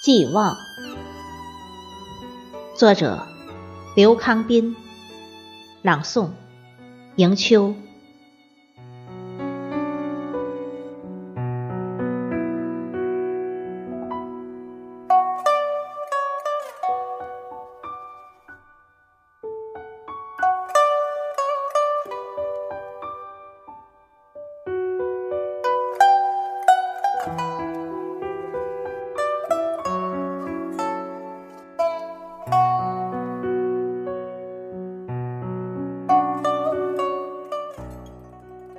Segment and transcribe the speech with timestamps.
[0.00, 0.56] 寄望，
[2.76, 3.26] 作者
[3.96, 4.76] 刘康斌，
[5.82, 6.28] 朗诵
[7.16, 7.74] 迎秋。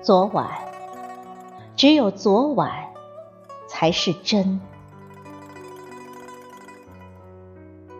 [0.09, 0.49] 昨晚，
[1.75, 2.87] 只有昨晚
[3.67, 4.59] 才是真。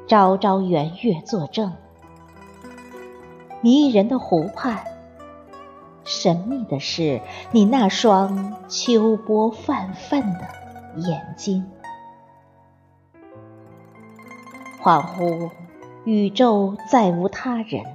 [0.08, 1.72] 朝朝圆月作证，
[3.62, 4.84] 迷人的湖畔，
[6.04, 10.48] 神秘的是你那双秋波泛泛的
[10.96, 11.63] 眼睛。
[14.82, 15.51] 恍惚，
[16.05, 17.85] 宇宙再无他人，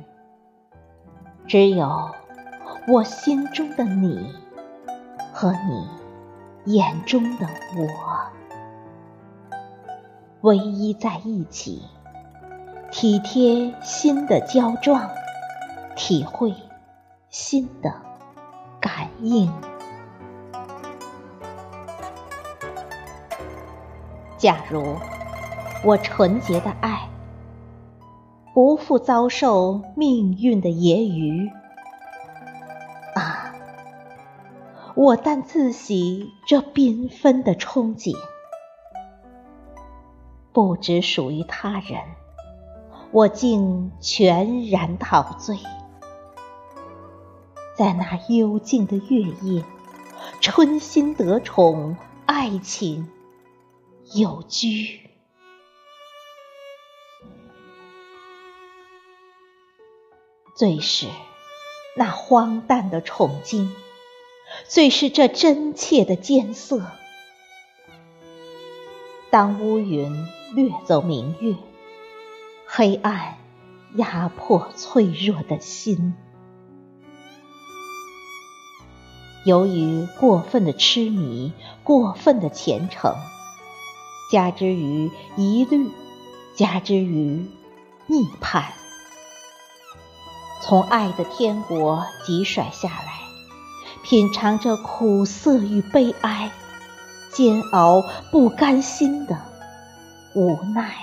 [1.48, 2.14] 只有。
[2.86, 4.30] 我心中的你
[5.32, 7.88] 和你眼中的我，
[10.42, 11.82] 唯一在一起，
[12.90, 15.08] 体贴心的交撞，
[15.96, 16.54] 体会
[17.30, 17.90] 心的
[18.78, 19.50] 感应。
[24.36, 24.94] 假如
[25.82, 27.08] 我纯洁的爱，
[28.52, 31.63] 不复遭受命运的揶揄。
[34.96, 38.16] 我但自喜这缤纷的憧憬，
[40.52, 42.00] 不只属于他人，
[43.10, 45.58] 我竟全然陶醉，
[47.76, 49.64] 在那幽静的月夜，
[50.40, 53.10] 春心得宠，爱情
[54.14, 55.00] 有居，
[60.54, 61.08] 最是
[61.96, 63.74] 那荒诞的宠惊。
[64.68, 66.82] 最是这真切的艰涩。
[69.30, 71.56] 当乌云掠走明月，
[72.66, 73.36] 黑暗
[73.96, 76.14] 压迫脆弱的心。
[79.44, 83.14] 由于过分的痴迷，过分的虔诚，
[84.30, 85.90] 加之于疑虑，
[86.56, 87.44] 加之于
[88.06, 88.72] 逆叛，
[90.62, 93.23] 从爱的天国急甩下来。
[94.04, 96.52] 品尝着苦涩与悲哀，
[97.32, 99.38] 煎熬不甘心的
[100.34, 100.94] 无奈。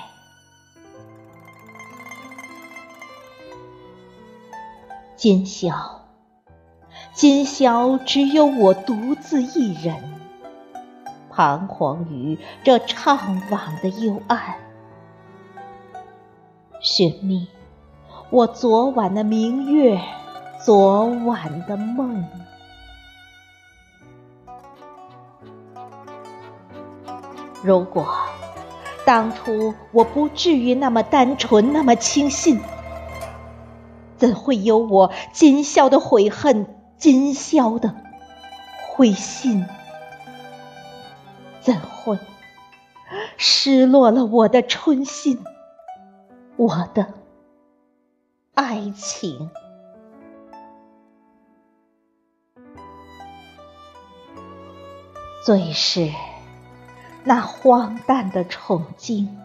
[5.15, 6.03] 今宵，
[7.11, 9.95] 今宵只有我独自一人，
[11.31, 14.57] 彷徨于这怅惘的幽暗，
[16.79, 17.47] 寻觅
[18.29, 19.99] 我昨晚的明月，
[20.63, 22.23] 昨晚的梦。
[27.63, 28.07] 如果
[29.05, 32.59] 当初我不至于那么单纯，那么轻信，
[34.17, 36.65] 怎会有我今宵的悔恨，
[36.97, 37.95] 今宵的
[38.89, 39.65] 灰心？
[41.59, 42.17] 怎会
[43.37, 45.43] 失落了我的春心，
[46.55, 47.13] 我的
[48.55, 49.51] 爱情？
[55.45, 56.11] 最是。
[57.23, 59.39] 那荒诞的宠惊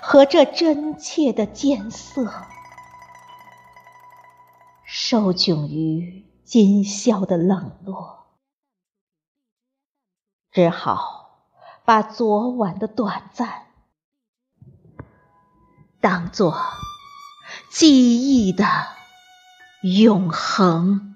[0.00, 2.32] 和这真切的艰涩，
[4.84, 8.26] 受窘于今宵的冷落，
[10.50, 11.50] 只好
[11.84, 13.66] 把昨晚的短暂
[16.00, 16.58] 当作
[17.70, 18.64] 记忆的
[19.82, 21.15] 永恒。